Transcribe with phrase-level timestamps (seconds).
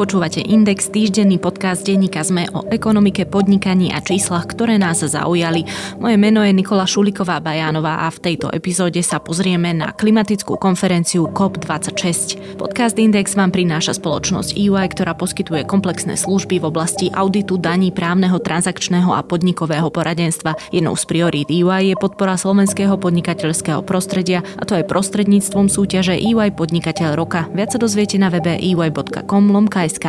[0.00, 5.68] Počúvate Index, týždenný podcast denníka ZME o ekonomike, podnikaní a číslach, ktoré nás zaujali.
[6.00, 11.28] Moje meno je Nikola Šuliková Bajánová a v tejto epizóde sa pozrieme na klimatickú konferenciu
[11.28, 12.56] COP26.
[12.56, 18.40] Podcast Index vám prináša spoločnosť EY, ktorá poskytuje komplexné služby v oblasti auditu, daní, právneho,
[18.40, 20.56] transakčného a podnikového poradenstva.
[20.72, 26.56] Jednou z priorít EY je podpora slovenského podnikateľského prostredia a to aj prostredníctvom súťaže EY
[26.56, 27.52] Podnikateľ roka.
[27.52, 29.44] Viac sa dozviete na webe ey.com
[29.90, 30.06] KSK.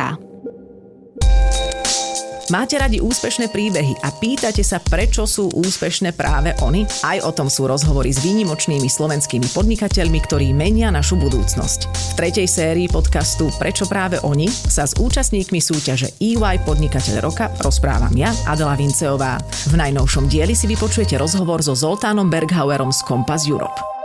[2.50, 6.84] Máte radi úspešné príbehy a pýtate sa, prečo sú úspešné práve oni?
[7.00, 11.80] Aj o tom sú rozhovory s výnimočnými slovenskými podnikateľmi, ktorí menia našu budúcnosť.
[11.88, 18.12] V tretej sérii podcastu Prečo práve oni sa s účastníkmi súťaže EY Podnikateľ roka rozprávam
[18.12, 19.40] ja, Adela Vinceová.
[19.72, 24.01] V najnovšom dieli si vypočujete rozhovor so Zoltánom Berghauerom z Compass Europe.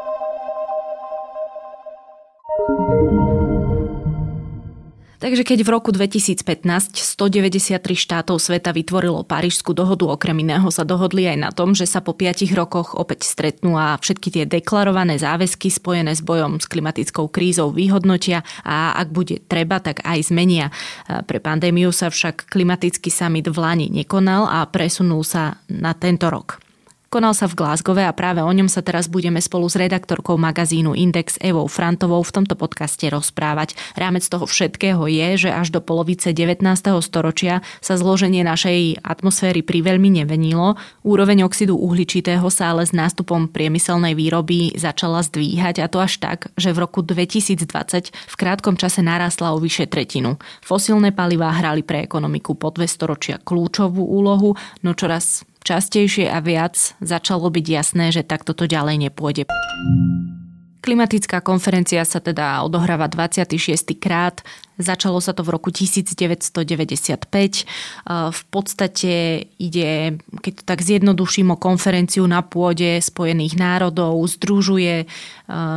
[5.28, 6.39] Takže keď v roku 2015
[7.03, 12.00] 193 štátov sveta vytvorilo Parížskú dohodu, okrem iného sa dohodli aj na tom, že sa
[12.00, 17.28] po 5 rokoch opäť stretnú a všetky tie deklarované záväzky spojené s bojom s klimatickou
[17.28, 20.72] krízou vyhodnotia a ak bude treba, tak aj zmenia.
[21.11, 26.64] Pre pandémiu sa však klimatický summit v Lani nekonal a presunul sa na tento rok.
[27.08, 30.91] Konal sa v Glasgowe a práve o ňom sa teraz budeme spolu s redaktorkou magazínu
[30.91, 33.80] Index Evou Frantovou v tomto podcaste rozprávať.
[33.95, 36.67] Rámec toho všetkého je, že až do polovice 19.
[37.00, 40.75] storočia sa zloženie našej atmosféry priveľmi nevenilo.
[41.08, 46.52] Úroveň oxidu uhličitého sa ale s nástupom priemyselnej výroby začala zdvíhať a to až tak,
[46.59, 50.35] že v roku 2020 v krátkom čase narastla o vyše tretinu.
[50.59, 56.95] Fosílne palivá hrali pre ekonomiku po dve storočia kľúčovú úlohu, no čoraz častejšie a viac
[57.03, 59.43] začalo byť jasné, že takto to ďalej nepôjde.
[60.77, 63.91] Klimatická konferencia sa teda odohráva 26.
[64.00, 64.39] krát.
[64.79, 66.63] Začalo sa to v roku 1995.
[68.07, 75.11] V podstate ide, keď to tak zjednoduším, o konferenciu na pôde Spojených národov, združuje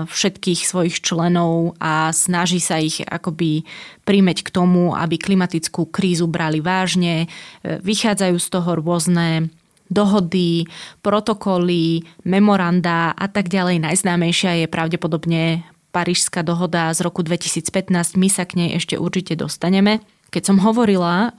[0.07, 3.67] všetkých svojich členov a snaží sa ich akoby
[4.07, 7.27] prímeť k tomu, aby klimatickú krízu brali vážne.
[7.67, 9.51] Vychádzajú z toho rôzne
[9.91, 10.65] dohody,
[11.03, 13.83] protokoly, memoranda a tak ďalej.
[13.83, 18.15] Najznámejšia je pravdepodobne Parížská dohoda z roku 2015.
[18.15, 19.99] My sa k nej ešte určite dostaneme.
[20.31, 21.35] Keď som hovorila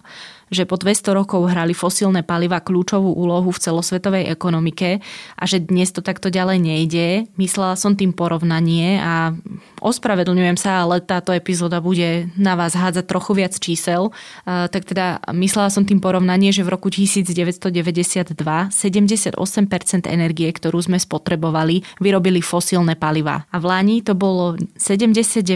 [0.52, 5.00] že po 200 rokov hrali fosílne paliva kľúčovú úlohu v celosvetovej ekonomike
[5.40, 7.32] a že dnes to takto ďalej nejde.
[7.40, 9.32] Myslela som tým porovnanie a
[9.80, 14.12] ospravedlňujem sa, ale táto epizóda bude na vás hádzať trochu viac čísel.
[14.46, 19.40] Tak teda myslela som tým porovnanie, že v roku 1992 78%
[20.12, 23.48] energie, ktorú sme spotrebovali, vyrobili fosílne paliva.
[23.48, 25.48] A v Lani to bolo 79%,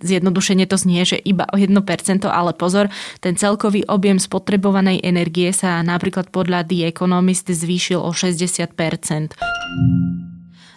[0.00, 1.76] zjednodušene to znie, že iba o 1%,
[2.24, 2.88] ale pozor,
[3.20, 9.36] ten celkový objem spotrebovanej energie sa napríklad podľa The Economist zvýšil o 60%.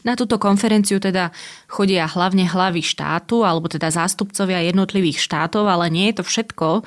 [0.05, 1.33] Na túto konferenciu teda
[1.65, 6.85] chodia hlavne hlavy štátu, alebo teda zástupcovia jednotlivých štátov, ale nie je to všetko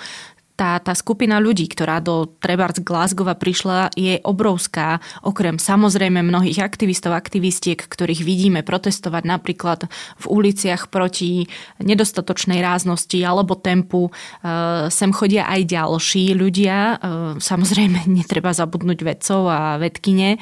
[0.58, 4.98] tá, tá skupina ľudí, ktorá do Trebars Glasgowa prišla, je obrovská.
[5.22, 9.86] Okrem samozrejme mnohých aktivistov, aktivistiek, ktorých vidíme protestovať napríklad
[10.18, 11.46] v uliciach proti
[11.78, 14.10] nedostatočnej ráznosti alebo tempu.
[14.10, 16.76] E, sem chodia aj ďalší ľudia.
[16.76, 16.94] E,
[17.38, 20.34] samozrejme, netreba zabudnúť vedcov a vedkine.
[20.34, 20.38] E,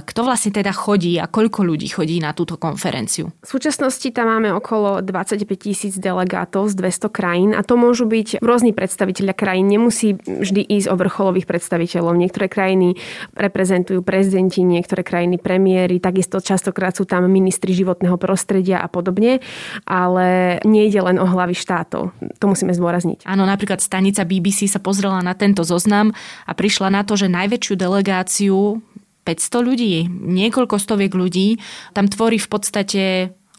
[0.00, 3.28] kto vlastne teda chodí a koľko ľudí chodí na túto konferenciu?
[3.44, 8.40] V súčasnosti tam máme okolo 25 tisíc delegátov z 200 krajín a to môžu byť
[8.40, 12.14] rôzni predstaviteľia krajín krajín nemusí vždy ísť o vrcholových predstaviteľov.
[12.14, 12.94] Niektoré krajiny
[13.34, 19.42] reprezentujú prezidenti, niektoré krajiny premiéry, takisto častokrát sú tam ministri životného prostredia a podobne,
[19.90, 22.14] ale nejde len o hlavy štátov.
[22.14, 23.26] To musíme zdôrazniť.
[23.26, 26.14] Áno, napríklad stanica BBC sa pozrela na tento zoznam
[26.46, 28.78] a prišla na to, že najväčšiu delegáciu
[29.26, 31.58] 500 ľudí, niekoľko stoviek ľudí,
[31.90, 33.02] tam tvorí v podstate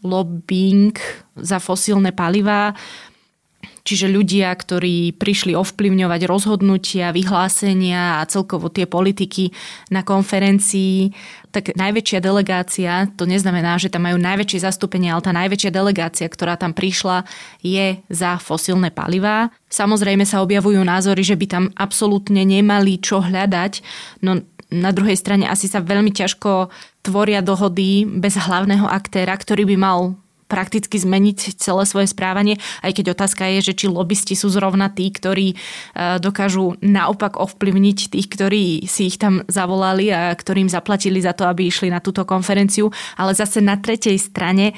[0.00, 0.96] lobbying
[1.36, 2.72] za fosílne palivá,
[3.82, 9.50] Čiže ľudia, ktorí prišli ovplyvňovať rozhodnutia, vyhlásenia a celkovo tie politiky
[9.90, 11.10] na konferencii,
[11.50, 16.54] tak najväčšia delegácia, to neznamená, že tam majú najväčšie zastúpenie, ale tá najväčšia delegácia, ktorá
[16.54, 17.26] tam prišla,
[17.60, 19.50] je za fosílne palivá.
[19.66, 23.82] Samozrejme sa objavujú názory, že by tam absolútne nemali čo hľadať,
[24.22, 26.72] no na druhej strane asi sa veľmi ťažko
[27.04, 30.16] tvoria dohody bez hlavného aktéra, ktorý by mal
[30.52, 35.08] prakticky zmeniť celé svoje správanie, aj keď otázka je, že či lobbysti sú zrovna tí,
[35.08, 35.56] ktorí e,
[36.20, 41.72] dokážu naopak ovplyvniť tých, ktorí si ich tam zavolali a ktorým zaplatili za to, aby
[41.72, 42.92] išli na túto konferenciu.
[43.16, 44.76] Ale zase na tretej strane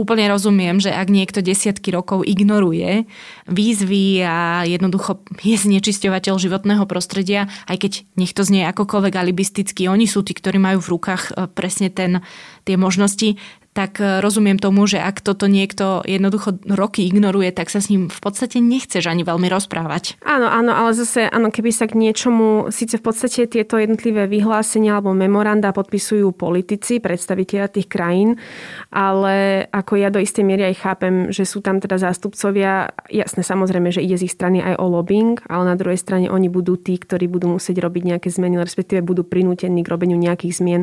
[0.00, 3.04] úplne rozumiem, že ak niekto desiatky rokov ignoruje
[3.50, 10.08] výzvy a jednoducho je znečisťovateľ životného prostredia, aj keď nech to znie akokoľvek alibisticky, oni
[10.08, 12.24] sú tí, ktorí majú v rukách e, presne ten,
[12.64, 13.36] tie možnosti,
[13.70, 18.10] tak e, rozumiem tomu, že ak toto niekto jednoducho roky ignoruje, tak sa s ním
[18.10, 20.18] v podstate nechceš ani veľmi rozprávať.
[20.26, 24.98] Áno, áno, ale zase, áno, keby sa k niečomu, síce v podstate tieto jednotlivé vyhlásenia
[24.98, 28.42] alebo memoranda podpisujú politici, predstaviteľa tých krajín,
[28.90, 33.94] ale ako ja do istej miery aj chápem, že sú tam teda zástupcovia, jasné, samozrejme,
[33.94, 36.98] že ide z ich strany aj o lobbying, ale na druhej strane oni budú tí,
[36.98, 40.82] ktorí budú musieť robiť nejaké zmeny, respektíve budú prinútení k robeniu nejakých zmien.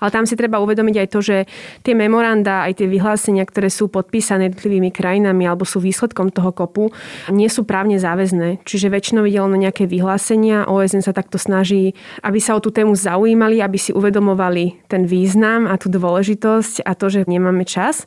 [0.00, 1.36] Ale tam si treba uvedomiť aj to, že
[1.84, 6.54] tie memoranda memoranda, aj tie vyhlásenia, ktoré sú podpísané jednotlivými krajinami alebo sú výsledkom toho
[6.54, 6.94] kopu,
[7.34, 8.62] nie sú právne záväzné.
[8.62, 10.70] Čiže väčšinou ide len nejaké vyhlásenia.
[10.70, 15.66] OSN sa takto snaží, aby sa o tú tému zaujímali, aby si uvedomovali ten význam
[15.66, 18.06] a tú dôležitosť a to, že nemáme čas.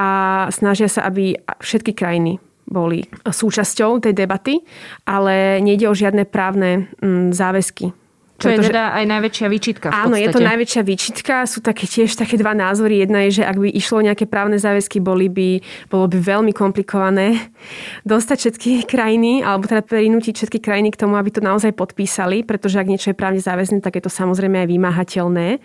[0.00, 4.64] A snažia sa, aby všetky krajiny boli súčasťou tej debaty,
[5.04, 7.92] ale nejde o žiadne právne mm, záväzky
[8.38, 11.42] čo je teda aj najväčšia výčitka Áno, je to najväčšia výčitka.
[11.50, 13.02] Sú také tiež také dva názory.
[13.02, 15.58] Jedna je, že ak by išlo nejaké právne záväzky, boli by,
[15.90, 17.50] bolo by veľmi komplikované
[18.12, 22.78] dostať všetky krajiny, alebo teda prinútiť všetky krajiny k tomu, aby to naozaj podpísali, pretože
[22.78, 25.58] ak niečo je právne záväzné, tak je to samozrejme aj vymáhateľné.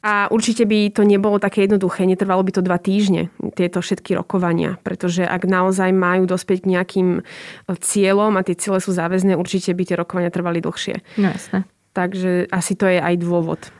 [0.00, 2.08] A určite by to nebolo také jednoduché.
[2.08, 7.08] Netrvalo by to dva týždne, tieto všetky rokovania, pretože ak naozaj majú dospieť k nejakým
[7.68, 11.20] cieľom a tie ciele sú záväzné, určite by tie rokovania trvali dlhšie.
[11.20, 11.68] No jasné.
[11.94, 13.70] Takže asi to je aj dôvod.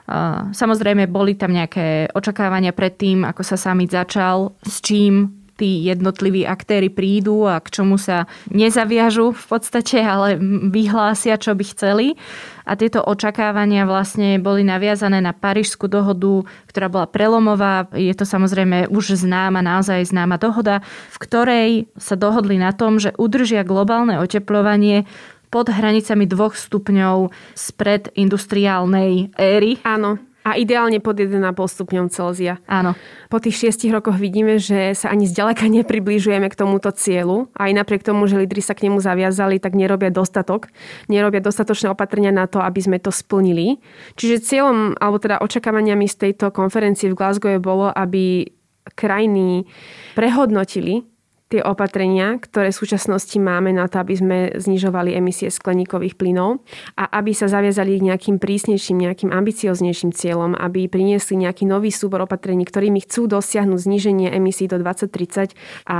[0.55, 6.43] Samozrejme, boli tam nejaké očakávania pred tým, ako sa summit začal, s čím tí jednotliví
[6.43, 10.35] aktéry prídu a k čomu sa nezaviažu v podstate, ale
[10.71, 12.19] vyhlásia, čo by chceli.
[12.67, 17.87] A tieto očakávania vlastne boli naviazané na Parížskú dohodu, ktorá bola prelomová.
[17.95, 20.83] Je to samozrejme už známa, naozaj známa dohoda,
[21.15, 25.07] v ktorej sa dohodli na tom, že udržia globálne oteplovanie
[25.55, 29.79] pod hranicami dvoch stupňov spred industriálnej éry.
[29.87, 30.19] Áno.
[30.45, 32.61] A ideálne pod 1,5 stupňov Celzia.
[32.69, 32.93] Áno.
[33.33, 37.49] Po tých šiestich rokoch vidíme, že sa ani zďaleka nepribližujeme k tomuto cieľu.
[37.57, 40.69] Aj napriek tomu, že lídry sa k nemu zaviazali, tak nerobia dostatok.
[41.09, 43.81] Nerobia dostatočné opatrenia na to, aby sme to splnili.
[44.21, 48.45] Čiže cieľom, alebo teda očakávaniami z tejto konferencie v Glasgow bolo, aby
[48.93, 49.65] krajiny
[50.13, 51.14] prehodnotili
[51.55, 56.67] tie opatrenia, ktoré v súčasnosti máme na to, aby sme znižovali emisie skleníkových plynov
[56.99, 62.27] a aby sa zaviazali k nejakým prísnejším, nejakým ambicioznejším cieľom, aby priniesli nejaký nový súbor
[62.27, 65.55] opatrení, ktorými chcú dosiahnuť zníženie emisí do 2030
[65.87, 65.99] a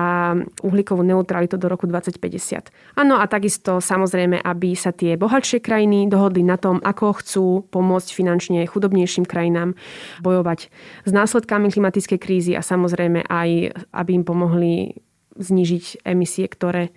[0.67, 2.99] uhlíkovú neutralitu do roku 2050.
[2.99, 8.11] Áno a takisto samozrejme, aby sa tie bohatšie krajiny dohodli na tom, ako chcú pomôcť
[8.11, 9.79] finančne chudobnejším krajinám
[10.19, 10.67] bojovať
[11.07, 15.05] s následkami klimatickej krízy a samozrejme aj, aby im pomohli
[15.39, 16.95] znižiť emisie, ktoré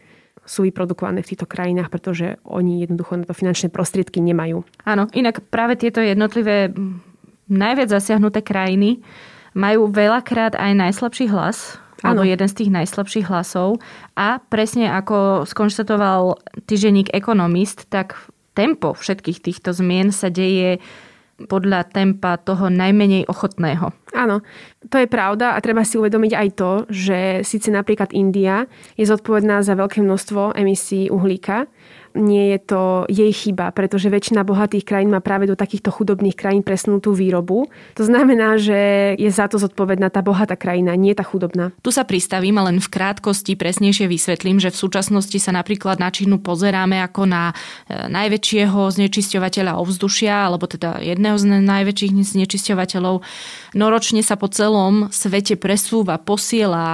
[0.48, 4.64] sú vyprodukované v týchto krajinách, pretože oni jednoducho na to finančné prostriedky nemajú.
[4.88, 6.72] Áno, inak práve tieto jednotlivé
[7.52, 9.04] najviac zasiahnuté krajiny
[9.52, 11.76] majú veľakrát aj najslabší hlas,
[12.06, 13.82] alebo jeden z tých najslabších hlasov.
[14.14, 16.38] A presne ako skonštatoval
[16.70, 18.16] týženík Economist, tak
[18.54, 20.78] tempo všetkých týchto zmien sa deje
[21.38, 23.94] podľa tempa toho najmenej ochotného.
[24.18, 24.42] Áno,
[24.88, 28.66] to je pravda a treba si uvedomiť aj to, že síce napríklad India
[28.96, 31.68] je zodpovedná za veľké množstvo emisí uhlíka,
[32.18, 36.66] nie je to jej chyba, pretože väčšina bohatých krajín má práve do takýchto chudobných krajín
[36.66, 37.70] presnutú výrobu.
[37.96, 41.72] To znamená, že je za to zodpovedná tá bohatá krajina, nie tá chudobná.
[41.86, 46.10] Tu sa pristavím a len v krátkosti presnejšie vysvetlím, že v súčasnosti sa napríklad na
[46.10, 47.54] Čínu pozeráme ako na
[47.86, 53.22] e, najväčšieho znečisťovateľa ovzdušia, alebo teda jedného z najväčších znečisťovateľov.
[53.78, 54.77] Noročne sa po celom
[55.14, 56.86] svete presúva, posiela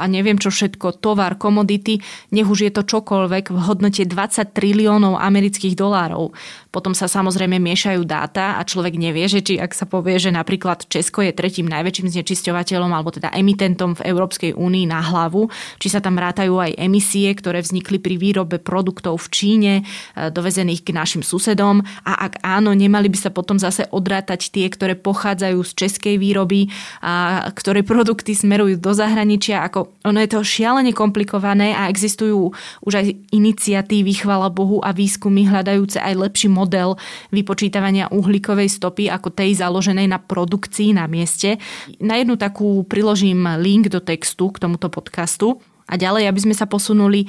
[0.00, 5.16] a neviem čo všetko, tovar, komodity, nech už je to čokoľvek v hodnote 23 triliónov
[5.16, 6.36] amerických dolárov.
[6.76, 10.84] Potom sa samozrejme miešajú dáta a človek nevie, že či ak sa povie, že napríklad
[10.92, 15.48] Česko je tretím najväčším znečisťovateľom alebo teda emitentom v Európskej únii na hlavu,
[15.80, 20.84] či sa tam rátajú aj emisie, ktoré vznikli pri výrobe produktov v Číne, e, dovezených
[20.84, 25.64] k našim susedom a ak áno, nemali by sa potom zase odrátať tie, ktoré pochádzajú
[25.64, 26.68] z českej výroby
[27.00, 27.15] a
[27.52, 29.64] ktoré produkty smerujú do zahraničia.
[29.66, 35.48] Ako, ono je to šialene komplikované a existujú už aj iniciatívy, chvala Bohu, a výskumy
[35.48, 36.96] hľadajúce aj lepší model
[37.32, 41.58] vypočítavania uhlíkovej stopy ako tej založenej na produkcii na mieste.
[42.02, 45.58] Na jednu takú priložím link do textu k tomuto podcastu.
[45.86, 47.28] A ďalej, aby sme sa posunuli, e,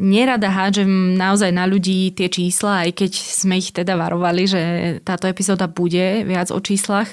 [0.00, 4.60] nerada hádžem naozaj na ľudí tie čísla, aj keď sme ich teda varovali, že
[5.04, 7.12] táto epizóda bude viac o číslach.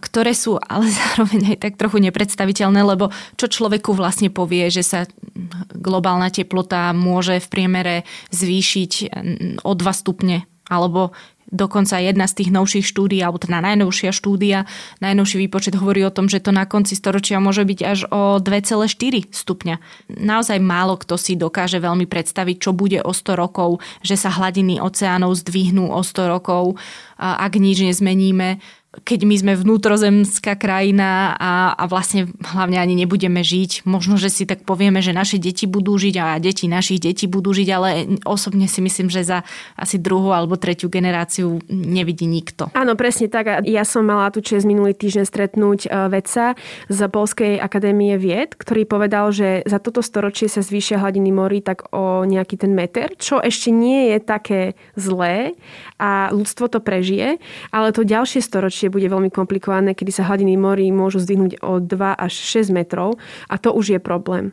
[0.00, 5.04] Ktoré sú ale zároveň aj tak trochu nepredstaviteľné, lebo čo človeku vlastne povie, že sa
[5.74, 7.94] globálna teplota môže v priemere
[8.30, 8.92] zvýšiť
[9.62, 11.12] o 2 stupne alebo
[11.52, 14.64] Dokonca jedna z tých novších štúdí, alebo teda najnovšia štúdia,
[15.04, 18.88] najnovší výpočet hovorí o tom, že to na konci storočia môže byť až o 2,4
[19.28, 19.76] stupňa.
[20.16, 24.80] Naozaj málo kto si dokáže veľmi predstaviť, čo bude o 100 rokov, že sa hladiny
[24.80, 26.80] oceánov zdvihnú o 100 rokov,
[27.20, 28.56] ak nič nezmeníme
[28.92, 33.88] keď my sme vnútrozemská krajina a, a vlastne hlavne ani nebudeme žiť.
[33.88, 37.56] Možno, že si tak povieme, že naše deti budú žiť a deti našich detí budú
[37.56, 37.88] žiť, ale
[38.28, 39.38] osobne si myslím, že za
[39.80, 42.68] asi druhú alebo tretiu generáciu nevidí nikto.
[42.76, 43.64] Áno, presne tak.
[43.64, 46.52] Ja som mala tu čest minulý týždeň stretnúť e, vedca
[46.92, 51.88] z Polskej akadémie vied, ktorý povedal, že za toto storočie sa zvýšia hladiny morí tak
[51.96, 54.60] o nejaký ten meter, čo ešte nie je také
[55.00, 55.56] zlé
[55.96, 57.40] a ľudstvo to prežije,
[57.74, 61.78] ale to ďalšie storočie ďalšie bude veľmi komplikované, kedy sa hladiny morí môžu zdvihnúť o
[61.78, 61.86] 2
[62.18, 63.14] až 6 metrov
[63.46, 64.50] a to už je problém.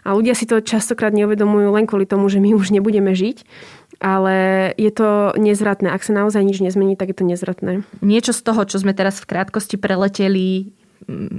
[0.00, 3.44] A ľudia si to častokrát neuvedomujú len kvôli tomu, že my už nebudeme žiť,
[4.00, 5.92] ale je to nezvratné.
[5.92, 7.84] Ak sa naozaj nič nezmení, tak je to nezvratné.
[8.00, 10.72] Niečo z toho, čo sme teraz v krátkosti preleteli,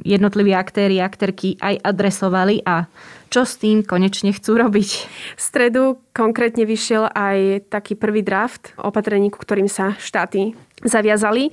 [0.05, 2.85] jednotliví aktéry, aktérky aj adresovali a
[3.33, 4.89] čo s tým konečne chcú robiť.
[5.35, 10.53] V stredu konkrétne vyšiel aj taký prvý draft opatrení, ku ktorým sa štáty
[10.85, 11.49] zaviazali.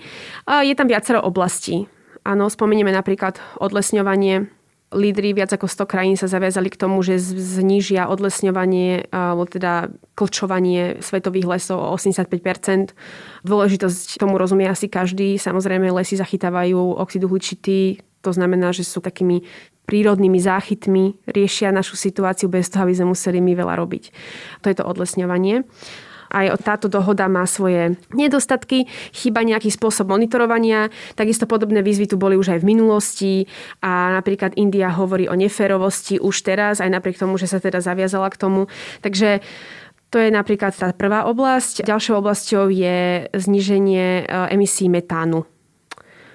[0.48, 1.88] Je tam viacero oblastí.
[2.24, 4.48] Áno, spomenieme napríklad odlesňovanie.
[4.94, 11.02] Lídry viac ako 100 krajín sa zaviazali k tomu, že znížia odlesňovanie, alebo teda klčovanie
[11.02, 12.94] svetových lesov o 85
[13.42, 15.34] Dôležitosť tomu rozumie asi každý.
[15.34, 19.42] Samozrejme, lesy zachytávajú oxid uhličitý, to znamená, že sú takými
[19.84, 24.04] prírodnými záchytmi, riešia našu situáciu bez toho, aby sme museli my veľa robiť.
[24.64, 25.66] To je to odlesňovanie
[26.34, 32.34] aj táto dohoda má svoje nedostatky, chyba nejaký spôsob monitorovania, takisto podobné výzvy tu boli
[32.34, 33.34] už aj v minulosti
[33.78, 38.26] a napríklad India hovorí o neférovosti už teraz, aj napriek tomu, že sa teda zaviazala
[38.34, 38.66] k tomu.
[39.00, 39.38] Takže
[40.10, 41.82] to je napríklad tá prvá oblasť.
[41.82, 44.24] Ďalšou oblasťou je zníženie e,
[44.54, 45.42] emisí metánu.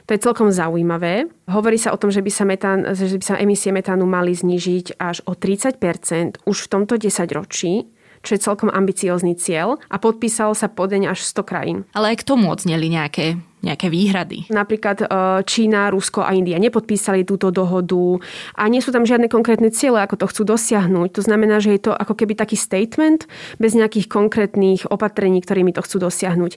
[0.10, 1.29] To je celkom zaujímavé.
[1.46, 4.98] Hovorí sa o tom, že by sa, metán, že by sa emisie metánu mali znížiť
[4.98, 7.86] až o 30% už v tomto desaťročí
[8.23, 11.77] čo je celkom ambiciózny cieľ a podpísalo sa podeň až 100 krajín.
[11.95, 14.48] Ale aj k tomu odzneli nejaké nejaké výhrady.
[14.48, 15.06] Napríklad e,
[15.44, 18.24] Čína, Rusko a India nepodpísali túto dohodu
[18.56, 21.10] a nie sú tam žiadne konkrétne ciele, ako to chcú dosiahnuť.
[21.20, 23.28] To znamená, že je to ako keby taký statement
[23.60, 26.51] bez nejakých konkrétnych opatrení, ktorými to chcú dosiahnuť.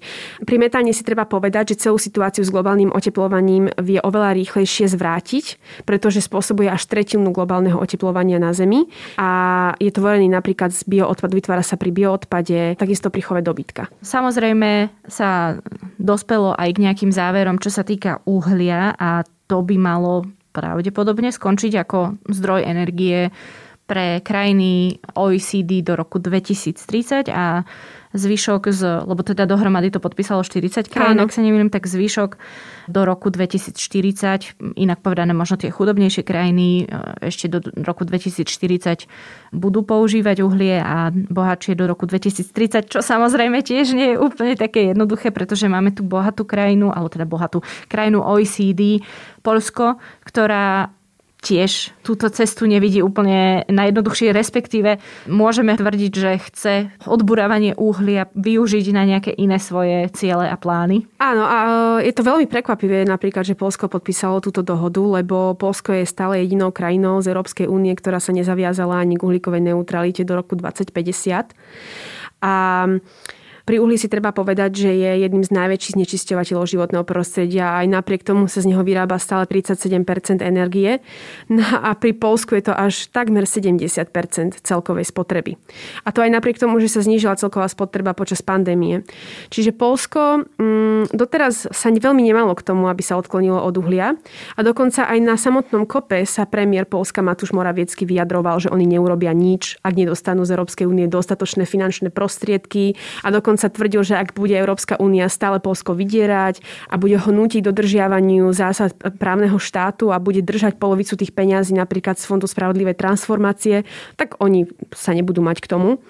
[0.47, 5.59] Pri metáne si treba povedať, že celú situáciu s globálnym oteplovaním vie oveľa rýchlejšie zvrátiť,
[5.83, 8.87] pretože spôsobuje až tretinu globálneho oteplovania na Zemi
[9.19, 9.29] a
[9.83, 13.91] je tvorený napríklad z bioodpadu, vytvára sa pri bioodpade, takisto pri chove dobytka.
[14.05, 15.59] Samozrejme sa
[15.99, 21.33] dospelo aj k nejakým nejakým záverom, čo sa týka uhlia a to by malo pravdepodobne
[21.33, 23.33] skončiť ako zdroj energie
[23.89, 27.65] pre krajiny OECD do roku 2030 a
[28.13, 32.37] zvyšok z, lebo teda dohromady to podpísalo 40 krajín, ak sa nemýlim, tak zvyšok
[32.89, 39.09] do roku 2040, inak povedané možno tie chudobnejšie krajiny e, ešte do roku 2040
[39.53, 44.93] budú používať uhlie a bohatšie do roku 2030, čo samozrejme tiež nie je úplne také
[44.93, 49.01] jednoduché, pretože máme tu bohatú krajinu, alebo teda bohatú krajinu OECD,
[49.43, 50.93] Polsko, ktorá
[51.43, 59.03] tiež túto cestu nevidí úplne najjednoduchšie, respektíve môžeme tvrdiť, že chce odburávanie uhlia využiť na
[59.03, 61.03] nejaké iné svoje ciele a plány.
[61.19, 61.59] Áno, a
[61.99, 66.47] e, je to veľmi prekvapivé napríklad, že Polsko podpísalo túto dohodu, lebo Polsko je stále
[66.47, 71.59] jedinou krajinou z Európskej únie, ktorá sa nezaviazala ani k uhlíkovej neutralite do roku 2050.
[72.43, 72.87] A
[73.65, 77.89] pri uhli si treba povedať, že je jedným z najväčších znečisťovateľov životného prostredia a aj
[77.89, 81.01] napriek tomu sa z neho vyrába stále 37% energie.
[81.49, 84.05] No a pri Polsku je to až takmer 70%
[84.61, 85.57] celkovej spotreby.
[86.05, 89.07] A to aj napriek tomu, že sa znížila celková spotreba počas pandémie.
[89.49, 94.19] Čiže Polsko mm, doteraz sa veľmi nemalo k tomu, aby sa odklonilo od uhlia.
[94.59, 99.31] A dokonca aj na samotnom kope sa premiér Polska Matúš Moraviecky vyjadroval, že oni neurobia
[99.31, 104.33] nič, ak nedostanú z Európskej únie dostatočné finančné prostriedky a dokonca dokonca tvrdil, že ak
[104.33, 110.17] bude Európska únia stále Polsko vydierať a bude ho nútiť dodržiavaniu zásad právneho štátu a
[110.17, 113.85] bude držať polovicu tých peňazí napríklad z Fondu spravodlivej transformácie,
[114.17, 116.01] tak oni sa nebudú mať k tomu.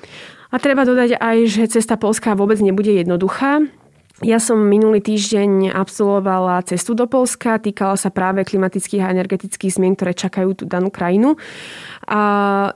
[0.55, 3.67] A treba dodať aj, že cesta Polska vôbec nebude jednoduchá.
[4.23, 9.99] Ja som minulý týždeň absolvovala cestu do Polska, týkala sa práve klimatických a energetických zmien,
[9.99, 11.35] ktoré čakajú tú danú krajinu.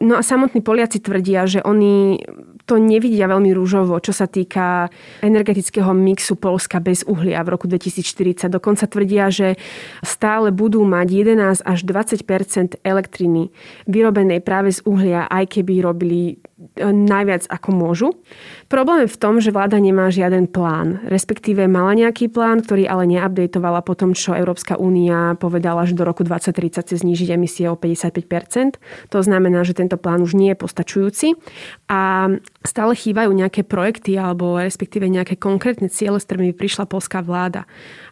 [0.00, 2.24] No a samotní Poliaci tvrdia, že oni
[2.66, 4.90] to nevidia veľmi rúžovo, čo sa týka
[5.22, 8.50] energetického mixu Polska bez uhlia v roku 2040.
[8.50, 9.54] Dokonca tvrdia, že
[10.02, 13.54] stále budú mať 11 až 20% elektriny
[13.86, 16.42] vyrobenej práve z uhlia, aj keby robili
[16.80, 18.08] e, najviac ako môžu.
[18.66, 23.06] Problém je v tom, že vláda nemá žiaden plán, respektíve mala nejaký plán, ktorý ale
[23.06, 27.78] neupdateovala po tom, čo Európska únia povedala, že do roku 2030 chce znížiť emisie o
[27.78, 31.34] 55 To znamená, že tento plán už nie je postačujúci.
[31.90, 32.30] A
[32.66, 37.64] stále chýbajú nejaké projekty alebo respektíve nejaké konkrétne ciele, s ktorými prišla polská vláda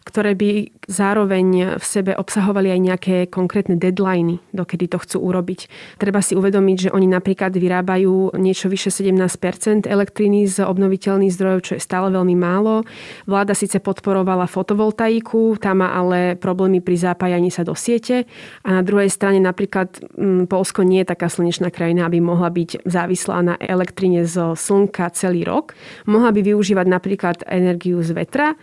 [0.05, 5.65] ktoré by zároveň v sebe obsahovali aj nejaké konkrétne deadliny, dokedy to chcú urobiť.
[5.97, 11.73] Treba si uvedomiť, že oni napríklad vyrábajú niečo vyše 17% elektriny z obnoviteľných zdrojov, čo
[11.75, 12.85] je stále veľmi málo.
[13.25, 18.29] Vláda síce podporovala fotovoltaiku, tá má ale problémy pri zapájaní sa do siete
[18.61, 22.85] a na druhej strane napríklad mm, Polsko nie je taká slnečná krajina, aby mohla byť
[22.85, 24.21] závislá na elektrine
[24.53, 25.73] slnka celý rok.
[26.05, 28.53] Mohla by využívať napríklad energiu z vetra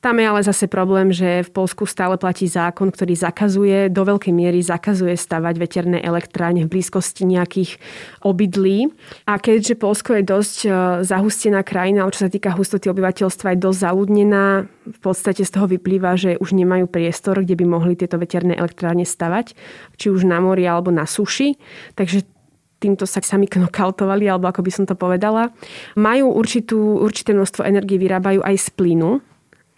[0.00, 4.32] tam je ale zase problém, že v Polsku stále platí zákon, ktorý zakazuje, do veľkej
[4.32, 7.76] miery zakazuje stavať veterné elektráne v blízkosti nejakých
[8.24, 8.88] obydlí.
[9.28, 10.68] A keďže Polsko je dosť e,
[11.04, 14.44] zahustená krajina, ale čo sa týka hustoty obyvateľstva, je dosť zaludnená,
[14.88, 19.04] v podstate z toho vyplýva, že už nemajú priestor, kde by mohli tieto veterné elektrárne
[19.04, 19.52] stavať,
[20.00, 21.60] či už na mori alebo na suši.
[21.92, 22.39] Takže
[22.80, 25.52] týmto sa sami knokautovali, alebo ako by som to povedala.
[26.00, 29.20] Majú určitú, určité množstvo energie, vyrábajú aj z plynu,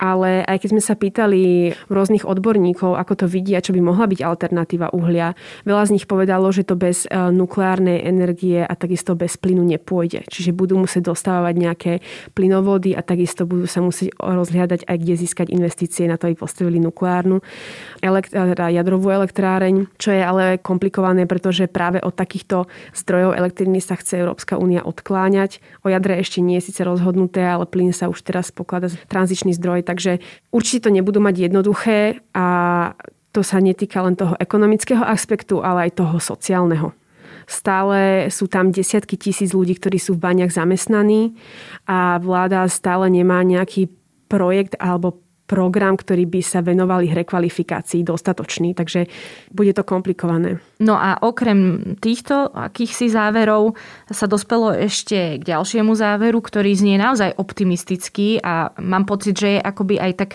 [0.03, 4.21] ale aj keď sme sa pýtali rôznych odborníkov, ako to vidia, čo by mohla byť
[4.27, 9.39] alternatíva uhlia, veľa z nich povedalo, že to bez e, nukleárnej energie a takisto bez
[9.39, 10.27] plynu nepôjde.
[10.27, 11.93] Čiže budú musieť dostávať nejaké
[12.35, 16.83] plynovody a takisto budú sa musieť rozhľadať aj kde získať investície na to, aby postavili
[16.83, 17.39] nukleárnu
[18.03, 23.95] elekt- teda jadrovú elektráreň, čo je ale komplikované, pretože práve od takýchto zdrojov elektriny sa
[23.95, 25.63] chce Európska únia odkláňať.
[25.87, 29.87] O jadre ešte nie je síce rozhodnuté, ale plyn sa už teraz pokladá tranzičný zdroj,
[29.93, 32.47] Takže určite to nebudú mať jednoduché a
[33.37, 36.97] to sa netýka len toho ekonomického aspektu, ale aj toho sociálneho.
[37.45, 41.37] Stále sú tam desiatky tisíc ľudí, ktorí sú v baňach zamestnaní
[41.85, 43.93] a vláda stále nemá nejaký
[44.33, 45.21] projekt alebo
[45.53, 49.05] program, ktorý by sa venovali rekvalifikácii dostatočný, takže
[49.53, 50.65] bude to komplikované.
[50.81, 53.77] No a okrem týchto akýchsi záverov
[54.09, 59.61] sa dospelo ešte k ďalšiemu záveru, ktorý znie naozaj optimistický a mám pocit, že je
[59.61, 60.31] akoby aj tak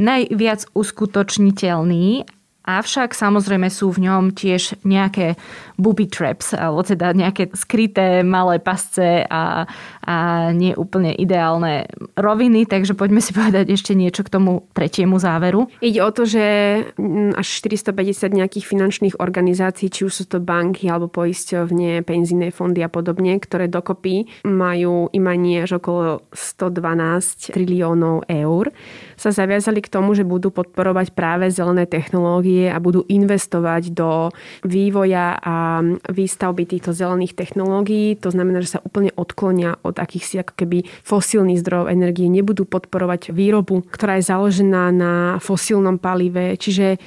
[0.00, 2.24] najviac uskutočniteľný
[2.62, 5.34] Avšak samozrejme sú v ňom tiež nejaké
[5.74, 9.66] booby traps, alebo teda nejaké skryté malé pasce a,
[10.06, 10.16] a
[10.54, 15.66] nie úplne ideálne roviny, takže poďme si povedať ešte niečo k tomu tretiemu záveru.
[15.82, 16.46] Ide o to, že
[16.94, 22.86] mm, až 450 nejakých finančných organizácií, či už sú to banky alebo poisťovne, penzíne fondy
[22.86, 28.70] a podobne, ktoré dokopy majú imanie až okolo 112 triliónov eur,
[29.16, 34.32] sa zaviazali k tomu, že budú podporovať práve zelené technológie a budú investovať do
[34.64, 38.16] vývoja a výstavby týchto zelených technológií.
[38.22, 42.28] To znamená, že sa úplne odklonia od akýchsi ako keby fosílnych zdrojov energie.
[42.30, 46.54] Nebudú podporovať výrobu, ktorá je založená na fosílnom palive.
[46.56, 47.00] Čiže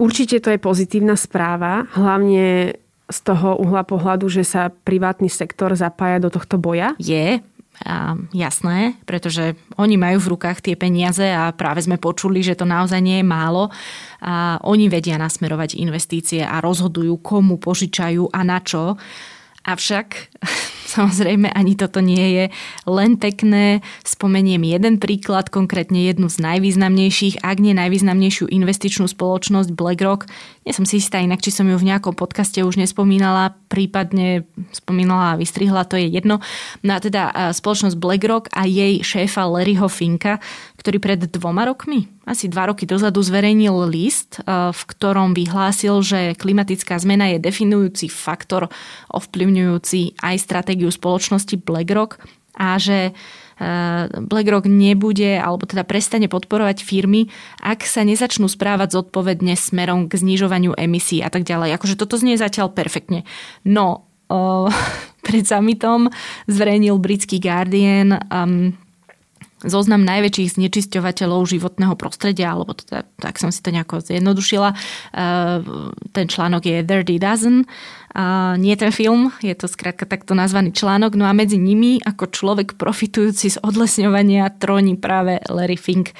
[0.00, 2.78] určite to je pozitívna správa, hlavne
[3.10, 6.94] z toho uhla pohľadu, že sa privátny sektor zapája do tohto boja?
[7.02, 7.42] Je,
[7.80, 12.68] a jasné, pretože oni majú v rukách tie peniaze a práve sme počuli, že to
[12.68, 13.72] naozaj nie je málo.
[14.20, 19.00] A oni vedia nasmerovať investície a rozhodujú, komu požičajú a na čo.
[19.64, 20.32] Avšak
[20.96, 22.44] samozrejme ani toto nie je
[22.84, 23.84] len pekné.
[24.04, 30.28] Spomeniem jeden príklad, konkrétne jednu z najvýznamnejších, ak nie najvýznamnejšiu investičnú spoločnosť BlackRock,
[30.64, 35.32] nie som si istá inak, či som ju v nejakom podcaste už nespomínala, prípadne spomínala
[35.32, 36.42] a vystrihla, to je jedno.
[36.82, 40.42] No a teda spoločnosť BlackRock a jej šéfa Larryho Finka,
[40.82, 46.98] ktorý pred dvoma rokmi, asi dva roky dozadu zverejnil list, v ktorom vyhlásil, že klimatická
[46.98, 48.66] zmena je definujúci faktor
[49.14, 52.18] ovplyvňujúci aj stratégiu spoločnosti BlackRock
[52.58, 53.14] a že
[54.24, 57.28] BlackRock nebude, alebo teda prestane podporovať firmy,
[57.60, 61.76] ak sa nezačnú správať zodpovedne smerom k znižovaniu emisí a tak ďalej.
[61.76, 63.28] Akože toto znie zatiaľ perfektne.
[63.68, 64.72] No, uh,
[65.26, 66.08] pred summitom
[66.48, 68.72] zverejnil britský Guardian um,
[69.64, 74.72] zoznam najväčších znečisťovateľov životného prostredia, alebo teda, tak som si to nejako zjednodušila.
[76.16, 77.68] Ten článok je Dirty Dozen.
[78.58, 81.14] Nie ten film, je to skrátka takto nazvaný článok.
[81.14, 86.10] No a medzi nimi, ako človek profitujúci z odlesňovania, tróni práve Larry Fink.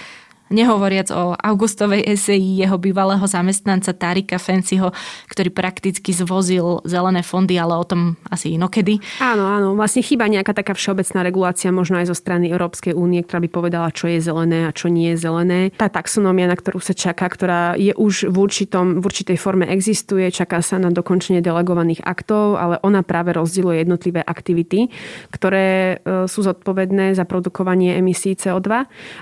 [0.50, 4.90] Nehovoriac o augustovej eseji jeho bývalého zamestnanca Tarika Fancyho,
[5.30, 8.98] ktorý prakticky zvozil zelené fondy, ale o tom asi inokedy.
[9.22, 9.78] Áno, áno.
[9.78, 13.94] Vlastne chýba nejaká taká všeobecná regulácia, možno aj zo strany Európskej únie, ktorá by povedala,
[13.94, 15.70] čo je zelené a čo nie je zelené.
[15.78, 20.26] Tá taxonómia, na ktorú sa čaká, ktorá je už v, určitom, v určitej forme existuje,
[20.34, 24.90] čaká sa na dokončenie delegovaných aktov, ale ona práve rozdieluje jednotlivé aktivity,
[25.30, 28.68] ktoré e, sú zodpovedné za produkovanie emisí CO2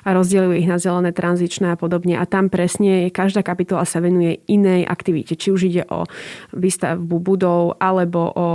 [0.04, 2.14] a rozdeľuje ich na zelené tranzičné a podobne.
[2.14, 5.34] A tam presne každá kapitola sa venuje inej aktivite.
[5.34, 6.06] Či už ide o
[6.54, 8.46] výstavbu budov alebo o,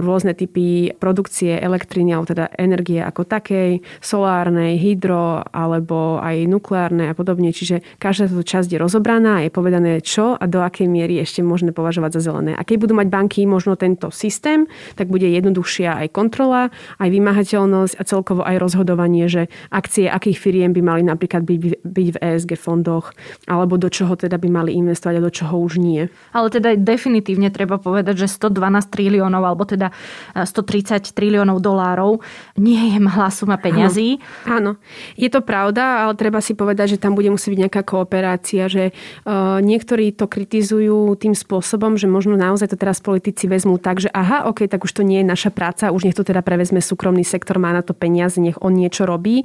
[0.00, 7.14] rôzne typy produkcie elektriny alebo teda energie ako takej, solárnej, hydro alebo aj nukleárnej a
[7.16, 7.50] podobne.
[7.50, 11.72] Čiže každá táto časť je rozobraná je povedané, čo a do akej miery ešte môžeme
[11.72, 12.52] považovať za zelené.
[12.52, 16.68] A keď budú mať banky možno tento systém, tak bude jednoduchšia aj kontrola,
[17.00, 22.08] aj vymahateľnosť a celkovo aj rozhodovanie, že akcie akých firiem by mali napríklad byť byť
[22.14, 23.14] v ESG fondoch,
[23.46, 26.08] alebo do čoho teda by mali investovať a do čoho už nie.
[26.34, 29.94] Ale teda definitívne treba povedať, že 112 triliónov, alebo teda
[30.34, 32.20] 130 e, triliónov dolárov
[32.58, 34.20] nie je malá suma peňazí.
[34.44, 34.72] Áno, áno.
[35.16, 38.90] je to pravda, ale treba si povedať, že tam bude musieť byť nejaká kooperácia, že
[38.92, 44.08] uh, niektorí to kritizujú tým spôsobom, že možno naozaj to teraz politici vezmú tak, že
[44.12, 47.26] aha, ok, tak už to nie je naša práca, už nech to teda prevezme súkromný
[47.26, 49.44] sektor, má na to peniaze, nech on niečo robí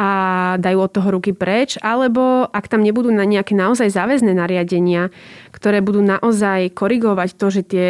[0.00, 0.10] a
[0.56, 5.10] dajú od toho ruky preč, alebo ak tam nebudú na nejaké naozaj záväzné nariadenia,
[5.50, 7.86] ktoré budú naozaj korigovať to, že tie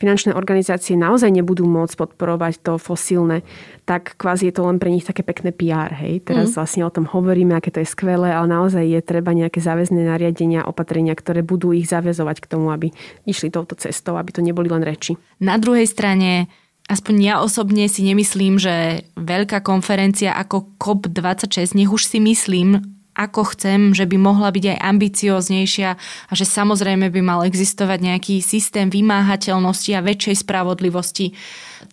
[0.00, 3.42] finančné organizácie naozaj nebudú môcť podporovať to fosílne,
[3.82, 5.90] tak kvázi je to len pre nich také pekné PR.
[5.90, 6.22] Hej?
[6.28, 6.56] Teraz mm.
[6.56, 10.68] vlastne o tom hovoríme, aké to je skvelé, ale naozaj je treba nejaké záväzné nariadenia,
[10.68, 12.94] opatrenia, ktoré budú ich zavezovať k tomu, aby
[13.26, 15.18] išli touto cestou, aby to neboli len reči.
[15.42, 16.46] Na druhej strane
[16.92, 23.52] aspoň ja osobne si nemyslím, že veľká konferencia ako COP26, nech už si myslím, ako
[23.52, 25.90] chcem, že by mohla byť aj ambicioznejšia
[26.28, 31.36] a že samozrejme by mal existovať nejaký systém vymáhateľnosti a väčšej spravodlivosti,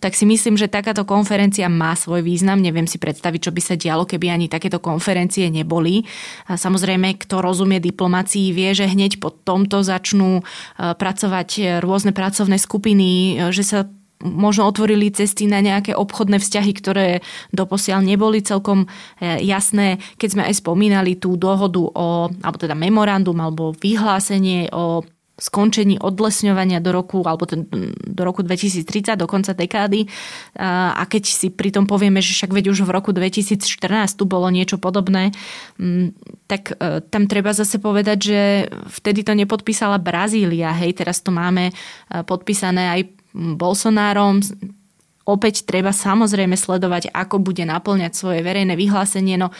[0.00, 2.62] tak si myslím, že takáto konferencia má svoj význam.
[2.62, 6.06] Neviem si predstaviť, čo by sa dialo, keby ani takéto konferencie neboli.
[6.48, 10.42] A samozrejme, kto rozumie diplomácii, vie, že hneď po tomto začnú e,
[10.94, 13.78] pracovať rôzne pracovné skupiny, e, že sa
[14.20, 17.06] možno otvorili cesty na nejaké obchodné vzťahy, ktoré
[17.56, 20.00] doposiaľ neboli celkom e, jasné.
[20.20, 25.00] Keď sme aj spomínali tú dohodu o, alebo teda memorandum alebo vyhlásenie o
[25.40, 27.64] skončení odlesňovania do roku, alebo ten,
[27.96, 30.04] do roku 2030, do konca dekády.
[30.60, 33.64] A keď si pritom povieme, že však veď už v roku 2014
[34.14, 35.32] tu bolo niečo podobné,
[36.44, 38.40] tak e, tam treba zase povedať, že
[39.00, 40.76] vtedy to nepodpísala Brazília.
[40.76, 41.74] Hej, teraz to máme e,
[42.28, 44.42] podpísané aj Bolsonárom.
[45.28, 49.38] Opäť treba samozrejme sledovať, ako bude naplňať svoje verejné vyhlásenie.
[49.38, 49.54] No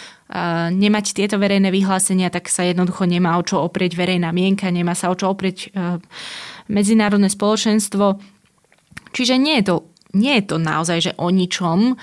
[0.71, 5.11] nemať tieto verejné vyhlásenia, tak sa jednoducho nemá o čo oprieť verejná mienka, nemá sa
[5.11, 5.99] o čo oprieť e,
[6.71, 8.19] medzinárodné spoločenstvo.
[9.11, 9.77] Čiže nie je to,
[10.15, 11.99] nie je to naozaj, že o ničom,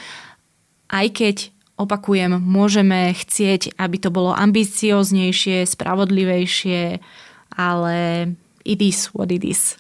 [0.91, 1.36] aj keď
[1.80, 6.99] opakujem, môžeme chcieť, aby to bolo ambicioznejšie, spravodlivejšie,
[7.56, 7.95] ale
[8.67, 9.80] it is what it is.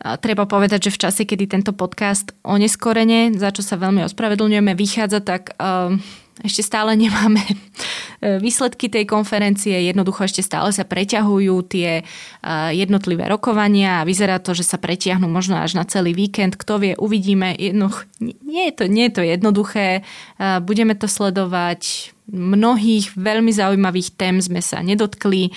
[0.00, 5.20] Treba povedať, že v čase, kedy tento podcast oneskorene, za čo sa veľmi ospravedlňujeme, vychádza,
[5.20, 5.92] tak uh,
[6.40, 9.76] ešte stále nemáme e, výsledky tej konferencie.
[9.84, 15.28] Jednoducho ešte stále sa preťahujú tie uh, jednotlivé rokovania a vyzerá to, že sa pretiahnu
[15.28, 16.56] možno až na celý víkend.
[16.56, 17.52] Kto vie, uvidíme.
[17.52, 20.08] Jednoduch, nie, je to, nie je to jednoduché.
[20.40, 22.16] Uh, budeme to sledovať.
[22.32, 25.52] Mnohých veľmi zaujímavých tém sme sa nedotkli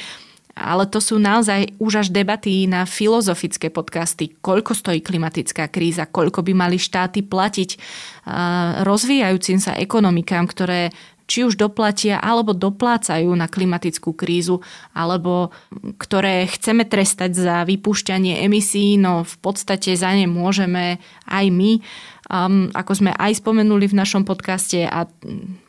[0.55, 4.39] ale to sú naozaj už až debaty na filozofické podcasty.
[4.39, 7.75] Koľko stojí klimatická kríza, koľko by mali štáty platiť
[8.87, 14.61] rozvíjajúcim sa ekonomikám, ktoré či už doplatia alebo doplácajú na klimatickú krízu,
[14.93, 15.49] alebo
[15.97, 21.71] ktoré chceme trestať za vypúšťanie emisí, no v podstate za ne môžeme aj my,
[22.29, 25.09] um, ako sme aj spomenuli v našom podcaste a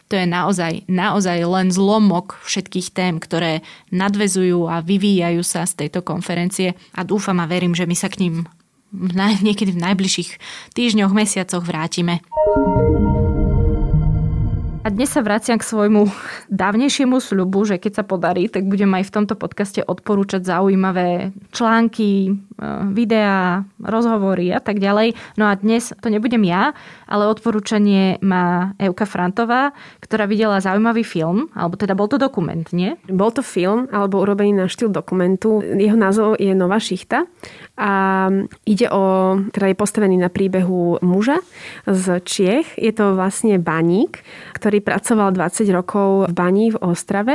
[0.06, 6.06] to je naozaj, naozaj len zlomok všetkých tém, ktoré nadvezujú a vyvíjajú sa z tejto
[6.06, 8.46] konferencie a dúfam a verím, že my sa k ním
[9.46, 10.30] niekedy v najbližších
[10.72, 12.22] týždňoch, mesiacoch vrátime.
[14.86, 16.06] A dnes sa vraciam k svojmu
[16.46, 22.30] dávnejšiemu sľubu, že keď sa podarí, tak budem aj v tomto podcaste odporúčať zaujímavé články,
[22.30, 22.32] e,
[22.94, 25.18] videá, rozhovory a tak ďalej.
[25.42, 26.70] No a dnes to nebudem ja,
[27.10, 32.94] ale odporúčanie má Euka Frantová, ktorá videla zaujímavý film, alebo teda bol to dokument, nie?
[33.10, 35.66] Bol to film, alebo urobený na štýl dokumentu.
[35.66, 37.26] Jeho názov je Nová šichta
[37.74, 37.90] a
[38.62, 41.42] ide o, teda je postavený na príbehu muža
[41.90, 42.78] z Čiech.
[42.78, 44.22] Je to vlastne baník,
[44.54, 47.34] ktorý pracoval 20 rokov v bani v Ostrave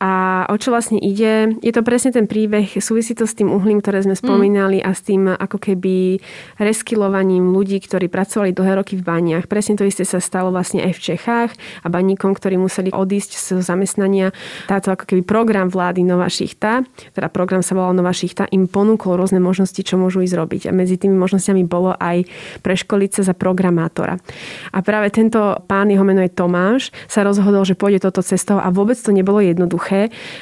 [0.00, 1.60] A o čo vlastne ide?
[1.60, 4.22] Je to presne ten príbeh, súvisí to s tým uhlím, ktoré sme mm.
[4.24, 4.86] spomínali mm.
[4.88, 6.16] a s tým ako keby
[6.56, 9.44] reskilovaním ľudí, ktorí pracovali dlhé roky v baniach.
[9.44, 11.50] Presne to isté sa stalo vlastne aj v Čechách
[11.84, 14.32] a baníkom, ktorí museli odísť z zamestnania.
[14.64, 16.80] Táto ako keby program vlády Nová šichta,
[17.12, 20.62] teda program sa volal Nová šichta, im ponúkol rôzne možnosti, čo môžu ísť robiť.
[20.68, 22.24] A medzi tými možnosťami bolo aj
[22.64, 24.16] preškoliť sa za programátora.
[24.72, 28.72] A práve tento pán, jeho meno je Tomáš, sa rozhodol, že pôjde toto cestou a
[28.72, 29.89] vôbec to nebolo jednoduché.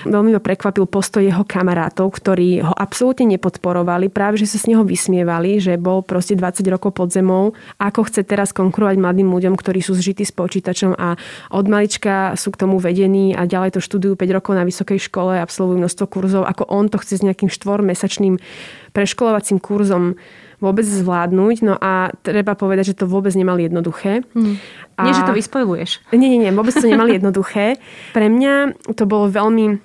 [0.05, 4.85] Veľmi ma prekvapil postoj jeho kamarátov, ktorí ho absolútne nepodporovali, práve že sa z neho
[4.85, 9.81] vysmievali, že bol proste 20 rokov pod zemou, ako chce teraz konkurovať mladým ľuďom, ktorí
[9.81, 11.17] sú zžití s počítačom a
[11.53, 15.41] od malička sú k tomu vedení a ďalej to študujú 5 rokov na vysokej škole,
[15.41, 18.37] absolvujú množstvo kurzov, ako on to chce s nejakým štvormesačným
[18.99, 20.19] preškolovacím kurzom
[20.59, 21.57] vôbec zvládnuť.
[21.63, 24.27] No a treba povedať, že to vôbec nemali jednoduché.
[24.35, 24.59] Hmm.
[24.99, 25.07] A...
[25.07, 26.03] Nie, že to vyspojuješ.
[26.11, 27.79] Nie, nie, nie, vôbec to nemali jednoduché.
[28.11, 29.79] Pre mňa to bolo veľmi,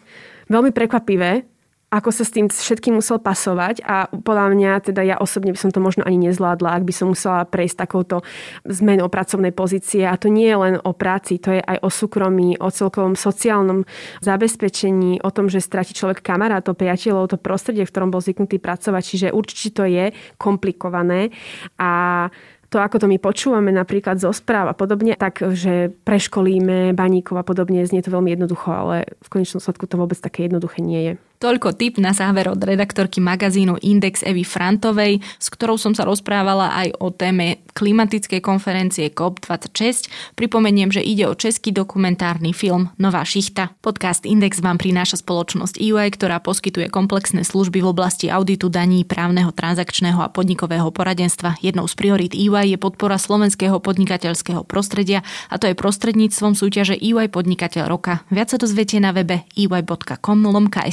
[0.50, 1.46] veľmi prekvapivé,
[1.94, 5.70] ako sa s tým všetkým musel pasovať a podľa mňa, teda ja osobne by som
[5.70, 8.26] to možno ani nezvládla, ak by som musela prejsť takouto
[8.66, 10.02] zmenou pracovnej pozície.
[10.02, 13.86] A to nie je len o práci, to je aj o súkromí, o celkovom sociálnom
[14.26, 19.04] zabezpečení, o tom, že stratí človek kamarátov, priateľov, to prostredie, v ktorom bol zvyknutý pracovať,
[19.06, 20.10] čiže určite to je
[20.42, 21.30] komplikované.
[21.78, 22.26] A
[22.74, 27.46] to, ako to my počúvame napríklad zo správ a podobne, tak, že preškolíme baníkov a
[27.46, 31.14] podobne, znie to veľmi jednoducho, ale v konečnom sledku to vôbec také jednoduché nie je.
[31.44, 36.72] Toľko tip na záver od redaktorky magazínu Index Evy Frantovej, s ktorou som sa rozprávala
[36.72, 40.08] aj o téme klimatickej konferencie COP26.
[40.40, 43.76] Pripomeniem, že ide o český dokumentárny film Nová šichta.
[43.84, 49.52] Podcast Index vám prináša spoločnosť EY, ktorá poskytuje komplexné služby v oblasti auditu daní, právneho,
[49.52, 51.60] transakčného a podnikového poradenstva.
[51.60, 57.28] Jednou z priorit EY je podpora slovenského podnikateľského prostredia a to je prostredníctvom súťaže EY
[57.28, 58.24] Podnikateľ roka.
[58.32, 60.88] Viac sa dozviete na webe ey.com lomka.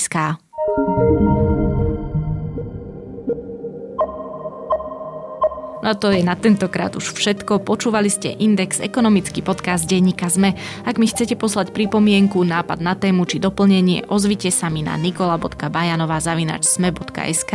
[5.80, 7.64] No to je na tentokrát už všetko.
[7.66, 10.54] Počúvali ste Index, ekonomický podcast denníka ZME.
[10.86, 17.52] Ak mi chcete poslať pripomienku, nápad na tému či doplnenie, ozvite sa mi na nikola.bajanová.sme.sk.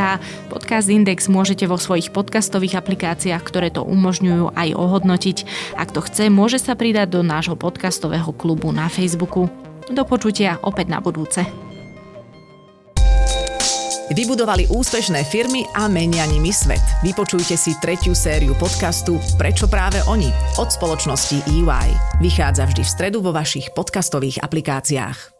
[0.52, 5.38] Podcast Index môžete vo svojich podcastových aplikáciách, ktoré to umožňujú, aj ohodnotiť.
[5.80, 9.48] Ak to chce, môže sa pridať do nášho podcastového klubu na Facebooku.
[9.88, 11.65] Do počutia opäť na budúce.
[14.14, 16.82] Vybudovali úspešné firmy a menia nimi svet.
[17.02, 20.30] Vypočujte si tretiu sériu podcastu Prečo práve oni
[20.62, 21.88] od spoločnosti EY.
[22.22, 25.35] Vychádza vždy v stredu vo vašich podcastových aplikáciách.